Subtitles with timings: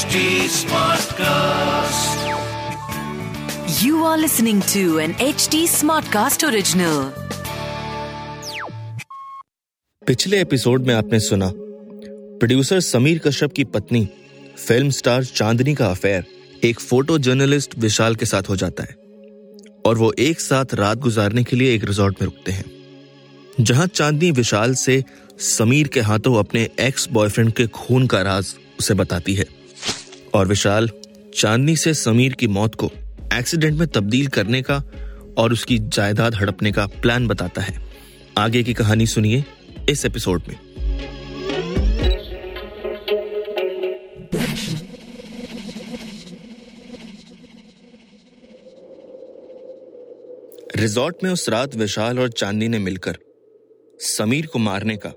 [0.00, 0.20] HD
[0.50, 2.20] Smartcast.
[3.78, 7.00] You are listening to an HD Smartcast original.
[10.02, 14.04] पिछले episode में आपने सुना प्रोड्यूसर समीर कश्यप की पत्नी
[14.58, 16.24] फ़िल्म स्टार चांदनी का अफेयर
[16.64, 18.96] एक फ़ोटो जर्नलिस्ट विशाल के साथ हो जाता है
[19.86, 24.30] और वो एक साथ रात गुजारने के लिए एक रिजॉर्ट में रुकते हैं जहाँ चांदनी
[24.32, 25.02] विशाल से
[25.52, 29.59] समीर के हाथों अपने एक्स बॉयफ्रेंड के खून का राज उसे बताती है
[30.34, 30.90] और विशाल
[31.34, 32.90] चांदनी से समीर की मौत को
[33.32, 34.82] एक्सीडेंट में तब्दील करने का
[35.38, 37.88] और उसकी जायदाद हड़पने का प्लान बताता है।
[38.38, 39.44] आगे की कहानी सुनिए
[39.88, 40.56] इस एपिसोड में।
[50.76, 53.16] रिजॉर्ट में उस रात विशाल और चांदनी ने मिलकर
[54.00, 55.10] समीर को मारने का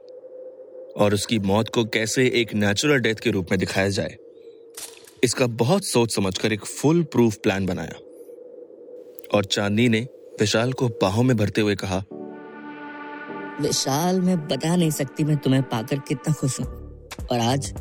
[1.04, 4.16] और उसकी मौत को कैसे एक नेचुरल डेथ के रूप में दिखाया जाए
[5.24, 7.96] इसका बहुत सोच समझकर एक फुल प्रूफ प्लान बनाया।
[9.34, 10.00] और चांदनी ने
[10.40, 12.04] विशाल को बाहों में भरते हुए कहा
[13.62, 16.68] विशाल मैं बता नहीं सकती मैं तुम्हें पाकर कितना खुश हूँ।
[17.32, 17.74] और आज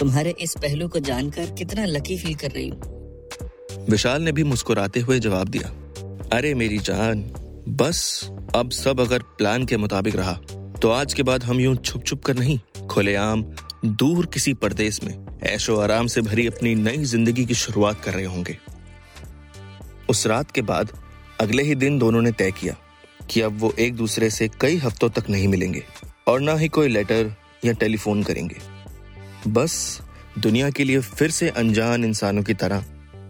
[0.00, 5.00] तुम्हारे इस पहलू को जानकर कितना लकी फील कर रही हूँ। विशाल ने भी मुस्कुराते
[5.00, 5.68] हुए जवाब दिया
[6.32, 7.22] अरे मेरी जान
[7.80, 10.32] बस अब सब अगर प्लान के मुताबिक रहा
[10.82, 12.58] तो आज के बाद हम यूँ छुप छुप कर नहीं
[12.90, 13.42] खुलेआम
[13.82, 18.24] दूर किसी परदेश में ऐशो आराम से भरी अपनी नई ज़िंदगी की शुरुआत कर रहे
[18.24, 18.56] होंगे।
[20.10, 20.92] उस रात के बाद
[21.40, 22.74] अगले ही दिन दोनों ने तय किया
[23.30, 25.82] कि अब वो एक दूसरे से कई हफ्तों तक नहीं मिलेंगे
[26.28, 28.56] और ना ही कोई लेटर या टेलीफोन करेंगे।
[29.48, 30.00] बस
[30.38, 32.84] दुनिया के लिए फिर से अनजान इंसानों की तरह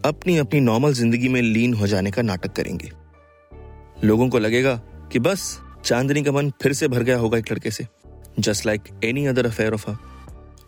[0.04, 2.90] अपनी अपनी नॉर्मल ज़िंदगी में लीन हो जाने का नाटक करेंगे।
[4.04, 4.76] लोगों को लगेगा
[5.12, 7.86] कि बस चांदनी का मन फिर से भर गया होगा एक लड़के से
[8.38, 9.90] just like any other affair of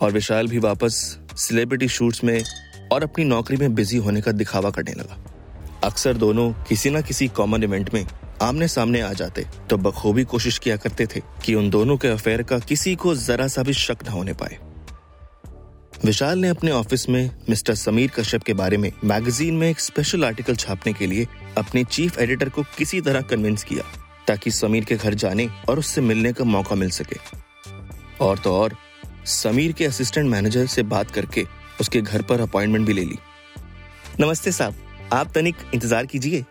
[0.03, 0.95] और विशाल भी वापस
[1.39, 2.43] सेलिब्रिटी शूट्स में
[2.93, 5.19] और अपनी नौकरी में बिज़ी होने का दिखावा करने लगा।
[5.85, 8.05] अक्सर दोनों किसी न किसी कॉमन इवेंट में
[8.43, 12.43] आमने सामने आ जाते तो बखूबी कोशिश किया करते थे कि उन दोनों के अफेयर
[12.43, 14.59] का किसी को जरा सा भी शक न होने पाए।
[16.05, 20.25] विशाल ने अपने ऑफ़िस में मिस्टर समीर कश्यप के बारे में मैगजीन में एक स्पेशल
[20.25, 21.27] आर्टिकल छापने के लिए
[21.59, 23.85] अपने चीफ एडिटर को किसी तरह कन्विंस किया,
[24.29, 27.19] ताकि समीर के घर जाने और उससे मिलने का मौका मिल सके।
[28.21, 28.77] और तो और
[29.27, 31.45] समीर के असिस्टेंट मैनेजर से बात करके
[31.81, 33.19] उसके घर पर अपॉइंटमेंट भी ले ली।
[34.21, 34.75] नमस्ते साहब,
[35.13, 36.45] आप तनिक इंतज़ार कीजिए।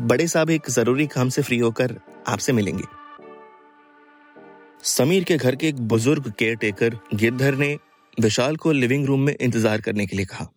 [0.00, 1.94] बड़े साहब एक ज़रूरी काम से फ्री होकर
[2.28, 2.84] आपसे मिलेंगे।
[4.82, 7.76] समीर के घर के एक बुज़ुर्ग केयर टेकर गिरधर ने
[8.20, 10.48] विशाल को लिविंग रूम में इंतज़ार करने के लिए कहा।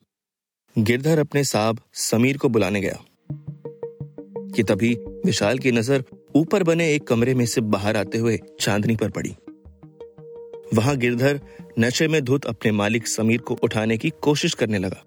[0.75, 2.99] गिरधर अपने साहब समीर को बुलाने गया।
[4.55, 4.93] कि तभी
[5.25, 6.03] विशाल की नज़र
[6.35, 9.35] ऊपर बने एक कमरे में से बाहर आते हुए चांदनी पर पड़ी।
[10.73, 11.39] वहाँ गिरधर
[11.79, 15.03] नशे में धुत अपने मालिक समीर को उठाने की कोशिश करने लगा।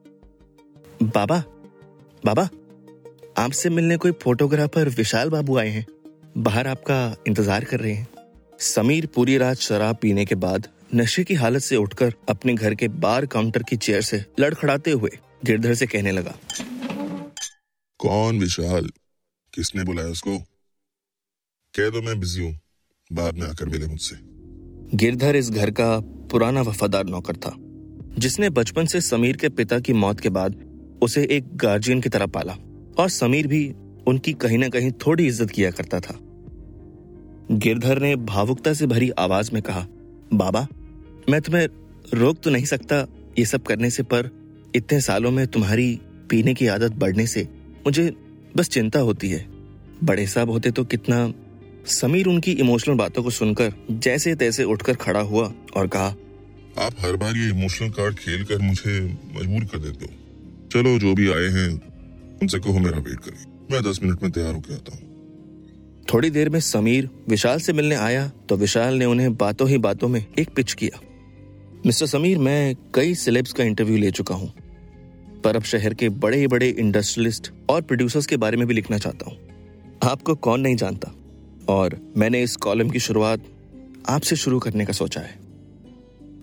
[1.04, 1.43] बाबा
[2.26, 2.48] बाबा,
[3.38, 5.87] आपसे मिलने कोई फोटोग्राफर विशाल बाबू आए हैं।
[6.37, 8.09] बाहर आपका इंतज़ार कर रहे हैं।
[8.59, 12.88] समीर पूरी रात शराब पीने के बाद नशे की हालत से उठकर अपने घर के
[12.88, 15.10] बार काउंटर की चेयर से लड़खड़ाते हुए
[15.44, 16.34] गिरधर से कहने लगा,
[18.00, 18.91] कौन विशाल?
[19.53, 20.38] किसने बुलाया उसको?
[21.75, 22.59] कह दो मैं बिज़ी हूँ।
[23.10, 24.29] बाद में आकर मिले मुझसे।
[24.92, 25.98] गिरधर इस घर का
[26.30, 27.54] पुराना वफादार नौकर था,
[28.18, 30.56] जिसने बचपन से समीर के पिता की मौत के बाद
[31.02, 32.56] उसे एक गार्जियन की तरह पाला
[32.98, 33.68] और समीर भी
[34.06, 36.14] उनकी कहीं ना कहीं थोड़ी इज़्ज़त किया करता था।
[37.52, 39.86] गिरधर ने भावुकता से भरी आवाज़ में कहा,
[40.34, 40.66] बाबा,
[41.30, 41.66] मैं तुम्हें
[42.14, 43.06] रोक तो नहीं सकता
[43.38, 44.30] ये सब करने से, पर
[44.74, 46.00] इतने सालों में तुम्हारी
[46.30, 47.48] पीने की आदत बढ़ने से
[47.86, 48.10] मुझे
[48.56, 49.46] बस चिंता होती है।
[50.04, 51.24] बड़े साहब होते तो कितना
[51.86, 56.14] समीर उनकी इमोशनल बातों को सुनकर जैसे तैसे उठकर खड़ा हुआ और कहा
[56.78, 59.00] आप हर बार ये इमोशनल कार्ड खेल कर मुझे
[59.36, 60.12] मजबूर कर देते हो।
[60.72, 61.68] चलो जो भी आए हैं
[62.42, 65.08] उनसे कहो मेरा वेट करें। मैं दस मिनट में तैयार होकर आता हूँ।
[66.12, 70.08] थोड़ी देर में समीर विशाल से मिलने आया तो विशाल ने उन्हें बातों ही बातों
[70.08, 71.00] में एक पिच किया।
[71.86, 74.53] मिस्टर समीर मैं कई सिलेब्स का इंटरव्यू ले चुका हूँ
[75.44, 79.30] पर अब शहर के बड़े बड़े इंडस्ट्रियलिस्ट और प्रोड्यूसर्स के बारे में भी लिखना चाहता
[79.30, 79.36] हूँ।
[80.03, 81.12] आपको कौन नहीं जानता?
[81.70, 83.44] और मैंने इस कॉलम की शुरुआत
[84.08, 85.38] आपसे शुरू करने का सोचा है।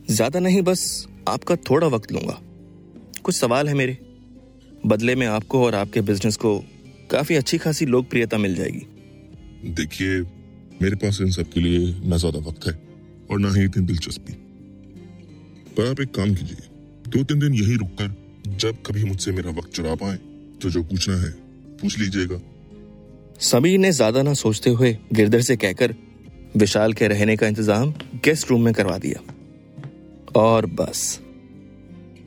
[0.10, 2.40] ज़्यादा नहीं, बस आपका थोड़ा वक्त लूँगा।
[3.24, 3.98] कुछ सवाल है मेरे।
[4.86, 6.58] बदले में आपको और आपके बिज़नेस को
[7.12, 8.86] काफ़ी अच्छी खासी लोकप्रियता मिल जाएगी।
[9.74, 10.20] देखिए,
[10.82, 12.74] मेरे पास इन सब के लिए न ज़्यादा वक्त है
[13.32, 14.34] और ना ही इतनी दिलचस्पी।
[15.74, 16.68] पर आप एक काम कीजिए
[17.08, 18.16] दो तीन दिन यही रुककर
[18.58, 20.18] जब कभी मुझसे मेरा वक्त चुरा पाए
[20.62, 21.32] तो जो पूछना है
[21.82, 22.40] पूछ लीजिएगा।
[23.40, 25.94] समीर ने ज़्यादा ना सोचते हुए गिरधर से कहकर,
[26.58, 27.94] विशाल के रहने का इंतज़ाम
[28.26, 29.22] गेस्ट रूम में करवा दिया।
[30.36, 31.20] और बस।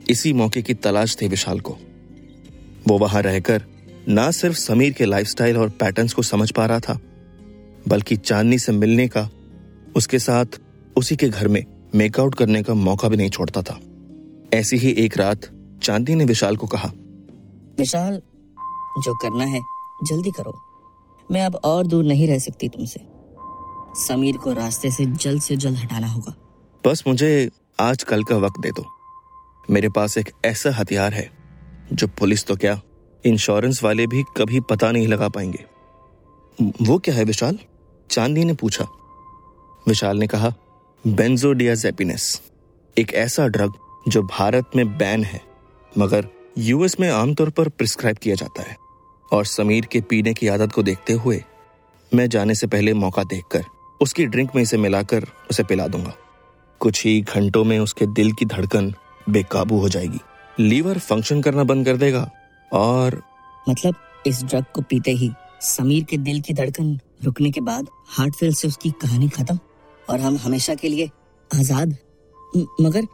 [0.09, 1.77] इसी मौके की तलाश थी विशाल को।
[2.87, 3.63] वो वहाँ रहकर
[4.07, 6.99] ना सिर्फ़ समीर के लाइफस्टाइल और पैटर्न्स को समझ पा रहा था,
[7.87, 9.29] बल्कि चांदनी से मिलने का,
[9.95, 10.59] उसके साथ
[10.95, 11.63] उसी के घर में
[11.95, 13.79] मेकआउट करने का मौका भी नहीं छोड़ता था।
[14.53, 15.49] ऐसी ही एक रात
[15.83, 16.91] चांदनी ने विशाल को कहा,
[17.79, 18.21] विशाल,
[18.97, 19.61] जो करना है,
[20.03, 20.59] जल्दी करो।
[21.31, 22.99] मैं अब और दूर नहीं रह सकती तुमसे।
[24.07, 26.33] समीर को रास्ते से जल्द से जल्द हटाना होगा।
[26.85, 27.49] बस मुझे
[27.79, 28.85] आज कल का वक्त दे दो।
[29.69, 31.31] मेरे पास एक ऐसा हथियार है,
[31.93, 32.81] जो पुलिस तो क्या
[33.25, 35.65] इंश्योरेंस वाले भी कभी पता नहीं लगा पाएँगे।
[36.81, 37.59] वो क्या है विशाल?
[38.09, 38.87] चांदी ने पूछा।
[39.87, 40.53] विशाल ने कहा
[41.07, 42.41] बेंजोडियाजेपिनेस
[42.97, 43.73] एक ऐसा ड्रग
[44.07, 45.41] जो भारत में बैन है,
[45.97, 46.27] मगर
[46.57, 48.77] यूएस में आमतौर पर प्रिस्क्राइब किया जाता है।
[49.31, 51.43] और समीर के पीने की आदत को देखते हुए
[52.11, 53.63] मैं जाने से पहले मौका देखकर
[54.01, 56.13] उसकी ड्रिंक में इसे मिलाकर उसे पिला दूँगा।
[56.81, 58.93] कुछ ही घंटों में उसके दिल की धड़कन
[59.27, 60.19] बेकाबू हो जाएगी।
[60.59, 62.29] लीवर फ़ंक्शन करना बंद कर देगा
[62.71, 63.21] और
[63.69, 63.95] मतलब
[64.27, 65.31] इस ड्रग को पीते ही
[65.61, 69.59] समीर के दिल की धड़कन रुकने के बाद हार्ट फेल से उसकी कहानी खत्म
[70.09, 71.09] और हम हमेशा के लिए
[71.49, 71.95] आज़ाद।
[72.81, 73.07] मगर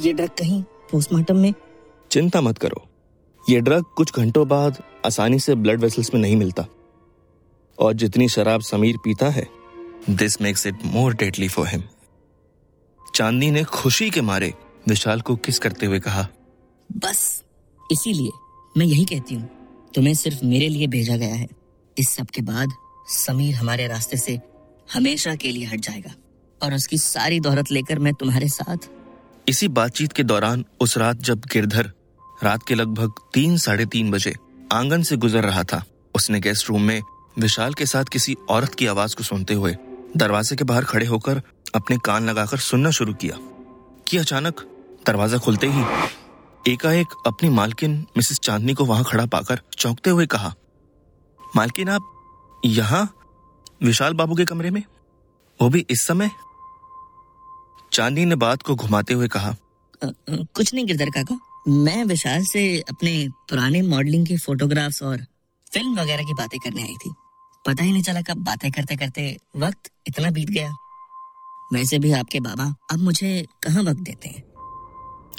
[0.00, 1.52] ये ड्रग कहीं पोस्टमार्टम में
[2.10, 2.82] चिंता मत करो।
[3.48, 6.66] ये ड्रग कुछ घंटों बाद आसानी से ब्लड वेसल्स में नहीं मिलता।
[7.78, 9.46] और जितनी शराब समीर पीता है
[10.10, 11.82] this makes it more deadly for him
[13.14, 14.52] Chandni ने खुशी के मारे
[14.88, 16.26] विशाल को किस करते हुए कहा
[16.90, 17.22] बस
[17.92, 18.30] इसीलिए
[18.76, 19.48] मैं यही कहती हूँ
[19.94, 21.48] तुम्हें सिर्फ़ मेरे लिए भेजा गया है।
[21.96, 22.68] इस सब के बाद
[23.08, 24.38] समीर हमारे रास्ते से
[24.92, 26.14] हमेशा के लिए हट जाएगा।
[26.60, 28.88] और उसकी सारी दौलत लेकर मैं तुम्हारे साथ
[29.48, 31.90] इसी बातचीत के दौरान उस रात जब गिरधर
[32.44, 34.34] रात के लगभग तीन, साढ़े तीन बजे
[34.72, 35.82] आँगन से गुजर रहा था।
[36.14, 37.00] उसने गेस्ट रूम में
[37.38, 39.76] विशाल के साथ किसी औरत की आवाज़ को सुनते हुए
[40.16, 41.42] दरवाजे के बाहर खड़े होकर
[41.74, 43.36] अपने कान लगाकर सुनना शुरू किया।
[44.08, 44.60] कि अचानक
[45.06, 45.84] दरवाज़ा खुलते ही
[46.72, 50.54] एकाएक अपनी मालकिन मिसेस चांदनी को वहाँ खड़ा पाकर चौंकते हुए कहा,
[51.56, 53.14] मालकिन, आप यहाँ
[53.82, 54.82] विशाल बाबू के कमरे में?
[55.62, 56.30] वो भी इस समय?
[57.92, 59.54] चांदनी ने बात को घुमाते हुए कहा
[60.04, 65.18] कुछ नहीं, गिरधर काका। मैं विशाल से अपने पुराने मॉडलिंग के फोटोग्राफ्स और
[65.72, 67.12] फ़िल्म वगैरह की बातें करने आई थी।
[67.64, 70.70] पता ही नहीं चला कब बातें करते करते वक्त इतना बीत गया।
[71.72, 74.42] वैसे भी आपके बाबा अब मुझे कहाँ वक्त देते हैं?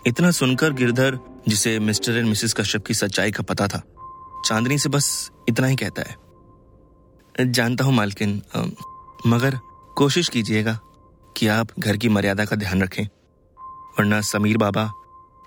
[0.08, 3.82] इतना सुनकर गिरधर, जिसे मिस्टर एंड मिसेस कश्यप की सच्चाई का पता था,
[4.46, 8.42] चांदनी से बस इतना ही कहता है। जानता हूँ मालकिन
[9.28, 9.60] मगर
[9.98, 10.80] कोशिश कीजिएगा
[11.36, 13.04] कि आप घर की मर्यादा का ध्यान रखें,
[14.00, 14.92] वरना समीर बाबा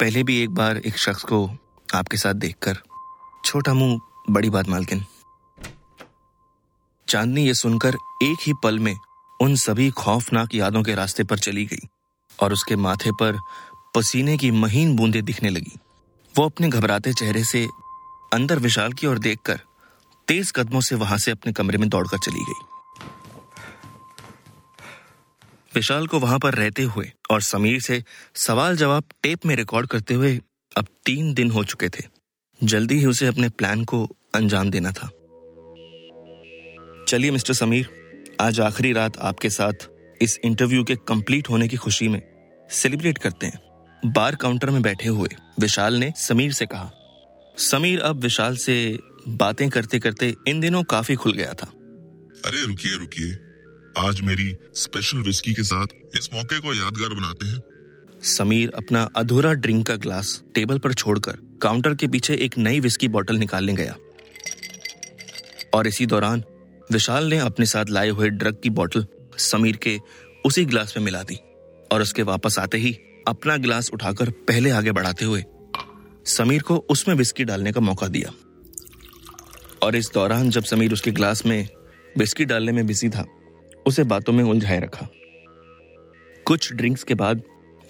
[0.00, 1.38] पहले भी एक बार एक शख्स को
[1.88, 2.78] आपके साथ देखकर
[3.44, 3.98] छोटा मुँह,
[4.30, 5.04] बड़ी बात मालकिन।
[7.08, 8.94] चांदनी ये सुनकर एक ही पल में
[9.40, 11.88] उन सभी खौफनाक यादों के रास्ते पर चली गई
[12.38, 13.38] और उसके माथे पर
[13.94, 15.78] पसीने की महीन बूंदें दिखने लगी।
[16.34, 17.66] वो अपने घबराते चेहरे से
[18.34, 19.60] अंदर विशाल की ओर देखकर
[20.28, 22.69] तेज कदमों से वहाँ से अपने कमरे में दौड़कर चली गई।
[25.74, 30.14] विशाल को वहाँ पर रहते हुए और समीर से सवाल जवाब टेप में रिकॉर्ड करते
[30.14, 30.40] हुए
[30.76, 32.02] अब तीन दिन हो चुके थे।
[32.64, 35.06] जल्दी ही उसे अपने प्लान को अंजाम देना था।
[37.08, 37.88] चलिए, मिस्टर समीर,
[38.40, 39.72] आज आखिरी रात आपके साथ
[40.22, 42.22] इस इंटरव्यू के कंप्लीट होने की खुशी में
[42.70, 43.60] सेलिब्रेट करते हैं।
[44.12, 45.28] बार काउंटर में बैठे हुए
[45.60, 46.90] विशाल ने समीर से कहा,
[47.58, 51.66] समीर, अब विशाल से बातें करते करते इन दिनों काफ़ी खुल गया था।
[52.46, 53.49] अरे, रुकिए रुकिए।
[54.00, 55.86] आज मेरी स्पेशल विस्की के साथ
[56.18, 57.60] इस मौके को यादगार बनाते हैं।
[58.22, 63.08] समीर अपना अधूरा ड्रिंक का ग्लास टेबल पर छोड़कर काउंटर के पीछे एक नई विस्की
[63.08, 63.96] बोतल निकालने गया।
[65.74, 66.42] और इसी दौरान
[66.92, 69.06] विशाल ने अपने साथ लाए हुए ड्रग की बोतल
[69.38, 69.98] समीर के
[70.44, 71.38] उसी ग्लास में मिला दी
[71.92, 72.92] और उसके वापस आते ही
[73.28, 75.44] अपना ग्लास उठाकर पहले आगे बढ़ाते हुए
[76.26, 78.32] समीर को उसमें विस्की डालने का मौका दिया।
[79.82, 81.68] और इस दौरान जब समीर उसके ग्लास में
[82.18, 83.26] विस्की डालने में बिज़ी था
[83.86, 85.08] उसे बातों में उलझाए रखा।
[86.46, 87.42] कुछ ड्रिंक्स के बाद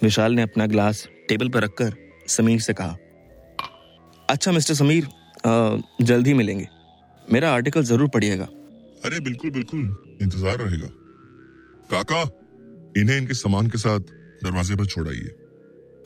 [0.02, 1.94] विशाल ने अपना ग्लास टेबल पर रखकर
[2.28, 2.96] समीर से कहा
[4.28, 5.06] अच्छा मिस्टर समीर
[6.02, 6.66] जल्द ही मिलेंगे।
[7.24, 8.44] मेरा आर्टिकल ज़रूर पढ़िएगा।
[9.04, 9.80] अरे बिल्कुल बिल्कुल
[10.22, 10.88] इंतज़ार रहेगा।
[11.90, 12.22] काका
[13.00, 14.00] इन्हें इनके सामान के साथ
[14.44, 15.34] दरवाजे पर छोड़ाइए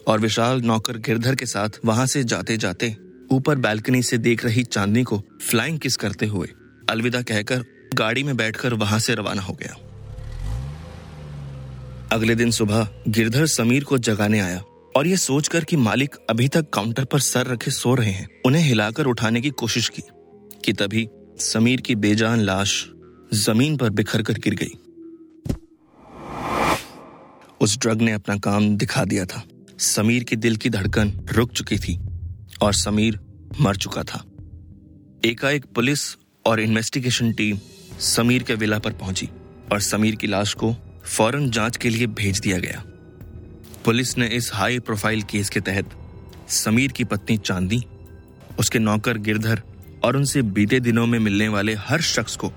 [0.07, 2.95] और विशाल नौकर गिरधर के साथ वहाँ से जाते जाते
[3.33, 6.49] ऊपर बालकनी से देख रही चांदनी को फ्लाइंग किस करते हुए
[6.91, 7.65] अलविदा कहकर
[7.95, 9.77] गाड़ी में बैठकर वहाँ से रवाना हो गया।
[12.13, 14.63] अगले दिन सुबह गिरधर समीर को जगाने आया
[14.97, 18.63] और ये सोचकर कि मालिक अभी तक काउंटर पर सर रखे सो रहे हैं, उन्हें
[18.63, 20.03] हिलाकर उठाने की कोशिश की,
[20.65, 21.09] कि तभी
[21.41, 22.89] समीर की बेजान लाश
[23.35, 24.73] ज़मीन पर बिखर कर गिर गई।
[27.61, 29.43] उस ड्रग ने अपना काम दिखा दिया था।
[29.79, 31.99] समीर के दिल की धड़कन रुक चुकी थी
[32.63, 33.19] और समीर
[33.61, 34.25] मर चुका था।
[35.25, 37.59] एकाएक पुलिस और इन्वेस्टिगेशन टीम
[38.05, 39.29] समीर के विला पर पहुँची
[39.73, 40.73] और समीर की लाश को
[41.07, 42.83] फ़ौरन जाँच के लिए भेज दिया गया।
[43.85, 45.91] पुलिस ने इस हाई प्रोफ़ाइल केस के तहत
[46.49, 47.83] समीर की पत्नी चांदी,
[48.59, 49.63] उसके नौकर गिरधर
[50.05, 52.53] और उनसे बीते दिनों में मिलने वाले हर शख्स को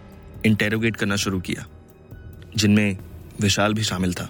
[0.45, 1.65] इंटेरोगेट करना शुरू किया,
[2.57, 2.97] जिनमें
[3.41, 4.29] विशाल भी शामिल था।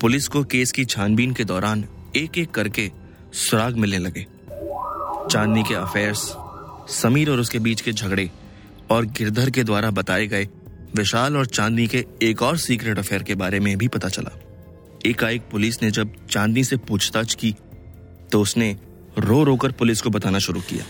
[0.00, 1.84] पुलिस को केस की छानबीन के दौरान
[2.16, 2.90] एक एक करके
[3.32, 4.26] सुराग मिलने लगे।
[5.30, 6.22] चांदनी के अफेयर्स
[6.92, 8.30] समीर और उसके बीच के झगड़े
[8.90, 10.48] और गिरधर के द्वारा बताए गए
[10.94, 14.30] विशाल और चांदनी के एक और सीक्रेट अफेयर के बारे में भी पता चला।
[15.06, 17.54] एकाएक पुलिस ने जब चांदनी से पूछताछ की
[18.32, 18.76] तो उसने
[19.18, 20.84] रो रोकर पुलिस को बताना शुरू किया।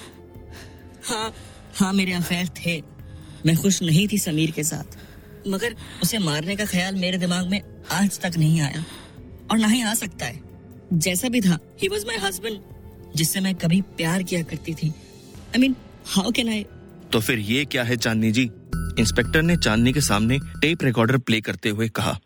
[1.05, 1.33] हाँ
[1.75, 2.83] हाँ मेरे अफेयर थे।
[3.47, 4.97] मैं खुश नहीं थी समीर के साथ।
[5.49, 7.61] मगर उसे मारने का ख्याल मेरे दिमाग में
[7.93, 8.85] आज तक नहीं आया।
[9.51, 10.41] और ना ही आ सकता है।
[10.93, 12.61] जैसा भी था ही वॉज़ माई हस्बैंड
[13.17, 15.77] जिससे मैं कभी प्यार किया करती थी। I mean
[16.07, 16.67] how can I
[17.13, 18.43] तो फिर ये क्या है चांदनी जी?
[18.99, 22.19] इंस्पेक्टर ने चांदनी के सामने टेप रिकॉर्डर प्ले करते हुए कहा,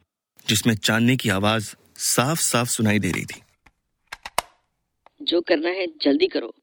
[0.49, 3.41] जिसमें चांदनी की आवाज़ साफ़ साफ़ सुनाई दे रही थी।
[5.23, 6.55] जो करना है जल्दी करो।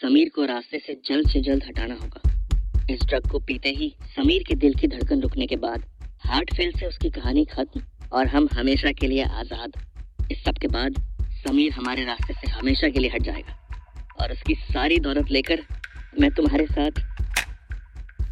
[0.00, 4.42] समीर को रास्ते से जल्द से जल्द हटाना होगा। इस ड्रग को पीते ही समीर
[4.48, 5.84] के दिल की धड़कन रुकने के बाद
[6.24, 9.72] हार्ट फेल से उसकी कहानी खत्म और हम हमेशा के लिए आज़ाद।
[10.32, 11.00] इस सब के बाद
[11.46, 13.54] समीर हमारे रास्ते से हमेशा के लिए हट जाएगा
[14.20, 15.62] और उसकी सारी दौलत लेकर
[16.20, 17.06] मैं तुम्हारे साथ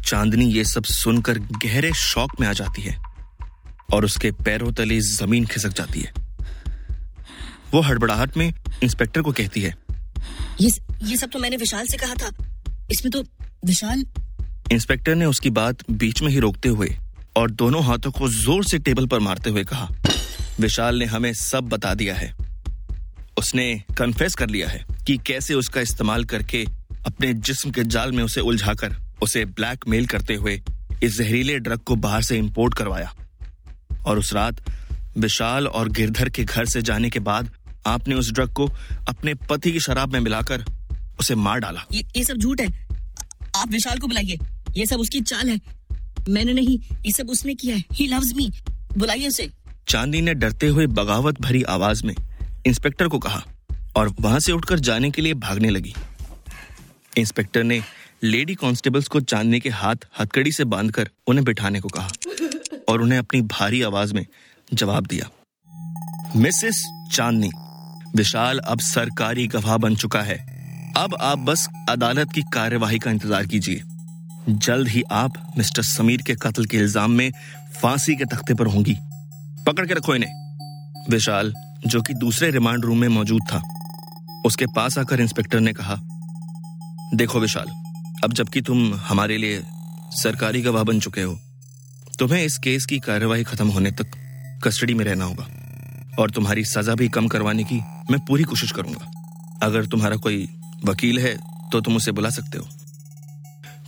[0.07, 2.95] चांदनी ये सब सुनकर गहरे शौक में आ जाती है
[3.93, 6.11] और उसके पैरों तले ज़मीन खिसक जाती है।
[7.73, 8.51] वो हड़बड़ाहट में
[8.83, 9.73] इंस्पेक्टर को कहती है।
[10.61, 10.69] ये
[11.03, 12.29] ये सब तो मैंने विशाल से कहा था।
[12.91, 13.23] इसमें तो
[13.65, 14.05] विशाल
[14.71, 16.89] इंस्पेक्टर ने उसकी बात बीच में ही रोकते हुए
[17.37, 19.89] और दोनों हाथों को ज़ोर से टेबल पर मारते हुए कहा
[20.59, 22.33] विशाल ने हमें सब बता दिया है।
[23.37, 26.63] उसने कन्फेस कर लिया है कि कैसे उसका इस्तेमाल करके
[27.05, 30.61] अपने जिस्म के जाल में उसे उलझाकर उसे ब्लैकमेल करते हुए
[31.03, 33.15] इस जहरीले ड्रग को बाहर से इंपोर्ट करवाया।
[34.05, 34.55] और उस रात
[35.17, 37.51] विशाल और गिरधर के घर से जाने के बाद
[37.85, 38.71] आपने उस ड्रग को
[39.09, 40.65] अपने पति की शराब में मिलाकर
[41.19, 42.87] उसे मार डाला। ये, ये सब झूठ है।
[43.55, 44.39] आप विशाल को बुलाइए।
[44.77, 45.59] ये सब उसकी चाल है।
[46.29, 48.51] मैंने नहीं ये सब उसने किया है। ही लव्स मी
[48.97, 49.49] बुलाइए उसे।
[49.87, 52.15] चांदी ने डरते हुए बगावत भरी आवाज़ में
[52.65, 53.43] इंस्पेक्टर को कहा
[53.95, 55.93] और वहाँ से उठकर जाने के लिए भागने लगी।
[57.17, 57.83] इंस्पेक्टर ने
[58.23, 62.09] लेडी कांस्टेबल्स को चांदनी के हाथ हथकड़ी से बांधकर उन्हें बिठाने को कहा
[62.89, 64.25] और उन्हें अपनी भारी आवाज़ में
[64.73, 65.29] जवाब दिया।
[66.35, 66.83] मिसेस
[67.13, 67.49] चांदनी,
[68.15, 70.37] विशाल अब सरकारी गवाह बन चुका है।
[70.97, 73.81] अब आप बस अदालत की कार्यवाही का इंतज़ार कीजिए।
[74.49, 77.31] जल्द ही आप मिस्टर समीर के कत्ल के इल्ज़ाम में
[77.81, 78.97] फांसी के तख्ते पर होंगी।
[79.67, 81.53] पकड़ के रखो इन्हें। विशाल,
[81.87, 83.61] जो कि दूसरे रिमांड रूम में मौजूद था,
[84.45, 85.99] उसके पास आकर इंस्पेक्टर ने कहा,
[87.15, 87.65] देखो विशाल
[88.23, 89.61] अब जबकि तुम हमारे लिए
[90.11, 91.33] सरकारी गवाह बन चुके हो,
[92.19, 94.11] तुम्हें इस केस की कार्यवाही खत्म होने तक
[94.63, 95.47] कस्टडी में रहना होगा
[96.19, 97.75] और तुम्हारी सजा भी कम करवाने की
[98.11, 99.11] मैं पूरी कोशिश करूँगा।
[99.63, 100.47] अगर तुम्हारा कोई
[100.85, 101.37] वकील है
[101.71, 102.67] तो तुम उसे बुला सकते हो।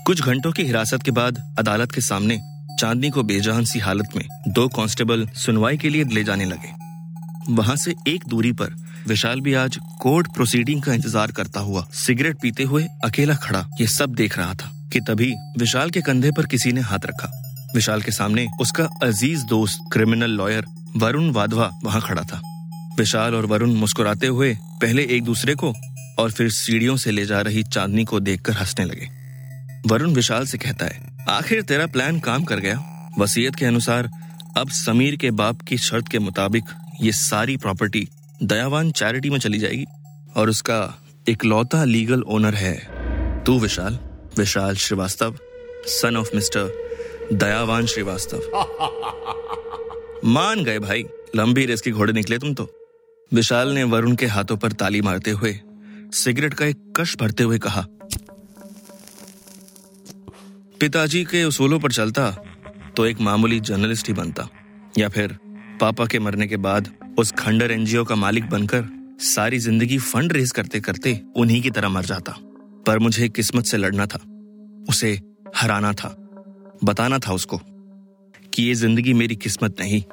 [0.05, 2.39] कुछ घंटों की हिरासत के बाद अदालत के सामने
[2.79, 6.71] चांदनी को बेजान सी हालत में दो कांस्टेबल सुनवाई के लिए ले जाने लगे।
[7.53, 8.75] वहाँ से एक दूरी पर
[9.07, 13.87] विशाल भी आज कोर्ट प्रोसीडिंग का इंतज़ार करता हुआ सिगरेट पीते हुए अकेला खड़ा, ये
[13.87, 17.31] सब देख रहा था कि तभी विशाल के कंधे पर किसी ने हाथ रखा।
[17.75, 20.65] विशाल के सामने उसका अज़ीज़ दोस्त क्रिमिनल लॉयर
[20.97, 22.41] वरुण वाधवा वहाँ खड़ा था।
[22.97, 25.73] विशाल और वरुण मुस्कुराते हुए पहले एक दूसरे को
[26.19, 29.09] और फिर सीढ़ियों से ले जा रही चांदनी को देखकर हंसने लगे।
[29.87, 32.79] वरुण विशाल से कहता है, आखिर तेरा प्लान काम कर गया?
[33.19, 34.09] वसीयत के अनुसार
[34.57, 36.63] अब समीर के बाप की शर्त के मुताबिक
[37.01, 38.07] ये सारी प्रॉपर्टी
[38.43, 39.85] दयावान चैरिटी में चली जाएगी
[40.35, 40.95] और उसका
[41.29, 42.73] इकलौता लीगल ओनर है
[43.43, 43.99] तू Vishal
[44.37, 45.35] Vishal Shrivastava
[45.85, 46.71] son of mister
[47.33, 48.37] Dayawan Shrivastava.
[50.25, 51.05] मान गए भाई
[51.35, 52.75] लंबी रेस के घोड़े निकले तुम तो।
[53.33, 55.59] विशाल ने वरुण के हाथों पर ताली मारते हुए
[56.13, 57.85] सिगरेट का एक कश भरते हुए कहा
[60.79, 62.31] पिताजी के उसूलों पर चलता
[62.97, 64.49] तो एक मामूली जर्नलिस्ट ही बनता
[64.97, 65.37] या फिर
[65.79, 66.87] पापा के मरने के बाद
[67.19, 68.83] उस खंडर एनजीओ का मालिक बनकर
[69.23, 72.35] सारी ज़िंदगी फंड रेज करते करते उन्हीं की तरह मर जाता।
[72.87, 74.19] पर मुझे किस्मत से लड़ना था।
[74.89, 75.11] उसे
[75.57, 76.15] हराना था।
[76.83, 77.59] बताना था उसको
[78.53, 80.03] कि ये ज़िंदगी मेरी किस्मत नहीं,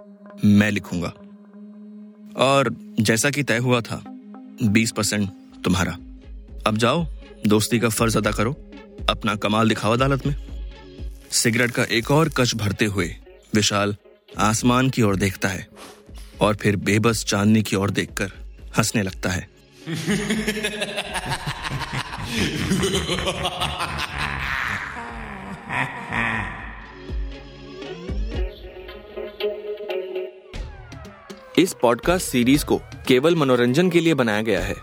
[0.45, 1.13] मैं लिखूँगा।
[2.45, 4.03] और जैसा कि तय हुआ था,
[4.63, 5.29] बीस परसेंट
[5.65, 5.93] तुम्हारा।
[6.67, 7.07] अब जाओ,
[7.47, 8.53] दोस्ती का फ़र्ज़ अदा करो।
[9.11, 10.35] अपना कमाल दिखाओ अदालत में।
[11.33, 13.15] सिगरेट का एक और कच भरते हुए
[13.55, 13.97] विशाल
[14.39, 15.69] आसमान की ओर देखता है
[16.41, 18.33] और फिर बेबस चांदनी की ओर देखकर
[18.79, 19.49] हंसने लगता है।
[31.59, 34.75] इस पॉडकास्ट सीरीज़ को केवल मनोरंजन के लिए बनाया गया है।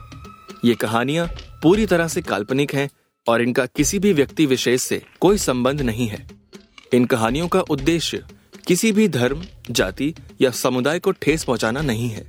[0.65, 1.27] ये कहानियाँ
[1.63, 2.89] पूरी तरह से काल्पनिक हैं
[3.27, 6.27] और इनका किसी भी व्यक्ति विशेष से कोई संबंध नहीं है।
[6.93, 8.23] इन कहानियों का उद्देश्य
[8.67, 12.25] किसी भी धर्म, जाति या समुदाय को ठेस पहुंचाना नहीं है।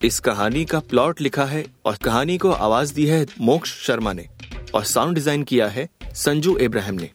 [0.00, 4.26] इस कहानी का प्लॉट लिखा है और कहानी को आवाज़ दी है मोक्ष शर्मा ने
[4.74, 7.10] और साउंड डिज़ाइन किया है संजू इब्राहिम ने।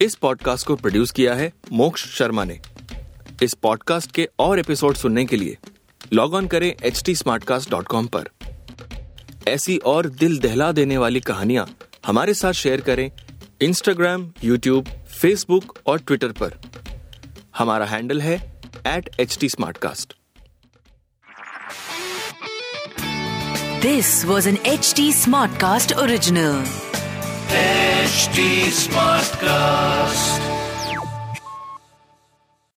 [0.00, 2.58] इस पॉडकास्ट को प्रोड्यूस किया है मोक्ष शर्मा ने।
[3.42, 5.56] इस पॉडकास्ट के और एपिसोड सुनने के लिए
[6.12, 8.28] लॉग ऑन करें एच पर।
[9.48, 11.68] ऐसी और दिल दहला देने वाली कहानियाँ
[12.06, 13.10] हमारे साथ शेयर करें
[13.62, 14.88] इंस्टाग्राम यूट्यूब
[15.20, 16.58] फेसबुक और ट्विटर पर।
[17.58, 18.34] हमारा हैंडल है
[18.86, 20.14] at H T smart cast
[23.82, 26.64] this was an H T smart cast original
[27.56, 30.45] H T smart cast